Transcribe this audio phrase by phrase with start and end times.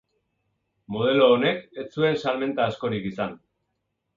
[0.95, 3.37] Modelo honek ez zuen salmenta askorik izan.